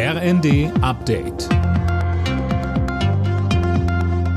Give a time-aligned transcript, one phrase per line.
[0.00, 1.48] RND Update.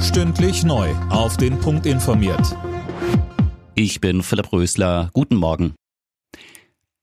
[0.01, 0.89] Stündlich neu.
[1.11, 2.57] Auf den Punkt informiert.
[3.75, 5.11] Ich bin Philipp Rösler.
[5.13, 5.75] Guten Morgen.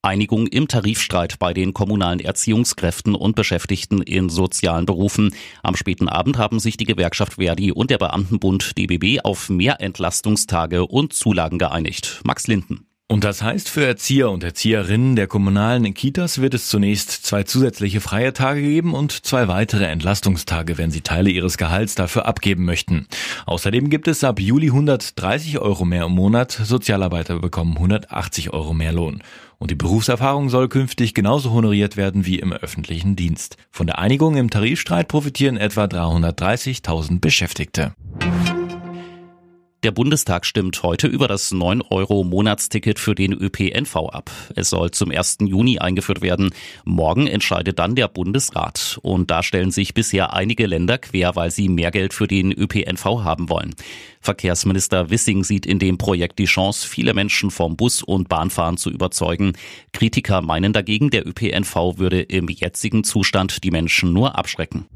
[0.03, 5.33] Einigung im Tarifstreit bei den kommunalen Erziehungskräften und Beschäftigten in sozialen Berufen.
[5.63, 10.85] Am späten Abend haben sich die Gewerkschaft Verdi und der Beamtenbund DBB auf mehr Entlastungstage
[10.85, 12.23] und Zulagen geeinigt.
[12.25, 12.88] Max Linden.
[13.11, 18.03] Und das heißt, für Erzieher und Erzieherinnen der kommunalen Kitas wird es zunächst zwei zusätzliche
[18.03, 23.07] freie Tage geben und zwei weitere Entlastungstage, wenn sie Teile ihres Gehalts dafür abgeben möchten.
[23.47, 26.53] Außerdem gibt es ab Juli 130 Euro mehr im Monat.
[26.53, 29.23] Sozialarbeiter bekommen 180 Euro mehr Lohn.
[29.57, 33.57] Und die Berufserfahrung soll künftig genauso honoriert werden wie im öffentlichen Dienst.
[33.71, 37.95] Von der Einigung im Tarifstreit profitieren etwa 330.000 Beschäftigte.
[39.85, 44.29] Der Bundestag stimmt heute über das 9-Euro-Monatsticket für den ÖPNV ab.
[44.57, 45.39] Es soll zum 1.
[45.43, 46.51] Juni eingeführt werden.
[46.85, 48.99] Morgen entscheidet dann der Bundesrat.
[49.03, 53.05] Und da stellen sich bisher einige Länder quer, weil sie mehr Geld für den ÖPNV
[53.23, 53.73] haben wollen.
[54.21, 58.91] Verkehrsminister Wissing sieht in dem Projekt die Chance, viele Menschen vom Bus- und Bahnfahren zu
[58.91, 59.53] überzeugen.
[59.93, 64.87] Kritiker meinen dagegen, der ÖPNV würde im jetzigen Zustand die Menschen nur abschrecken.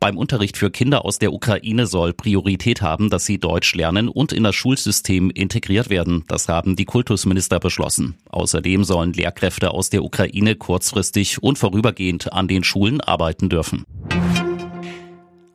[0.00, 4.32] Beim Unterricht für Kinder aus der Ukraine soll Priorität haben, dass sie Deutsch lernen und
[4.32, 6.24] in das Schulsystem integriert werden.
[6.26, 8.16] Das haben die Kultusminister beschlossen.
[8.30, 13.84] Außerdem sollen Lehrkräfte aus der Ukraine kurzfristig und vorübergehend an den Schulen arbeiten dürfen.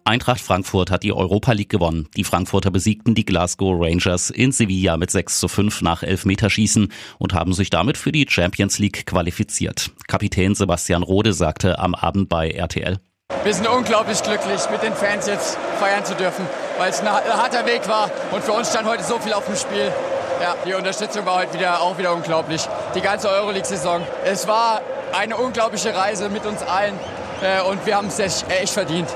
[0.04, 2.08] Eintracht Frankfurt hat die Europa League gewonnen.
[2.16, 7.34] Die Frankfurter besiegten die Glasgow Rangers in Sevilla mit 6 zu 5 nach Elfmeterschießen und
[7.34, 9.90] haben sich damit für die Champions League qualifiziert.
[10.08, 13.00] Kapitän Sebastian Rode sagte am Abend bei RTL.
[13.46, 16.48] Wir sind unglaublich glücklich, mit den Fans jetzt feiern zu dürfen,
[16.80, 19.56] weil es ein harter Weg war und für uns stand heute so viel auf dem
[19.56, 19.94] Spiel.
[20.42, 22.68] Ja, die Unterstützung war heute wieder, auch wieder unglaublich.
[22.96, 24.02] Die ganze Euroleague-Saison.
[24.26, 24.82] Es war
[25.14, 26.96] eine unglaubliche Reise mit uns allen
[27.44, 29.16] äh, und wir haben es echt, echt verdient.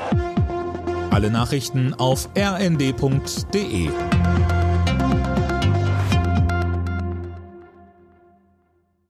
[1.09, 3.89] Alle Nachrichten auf rnd.de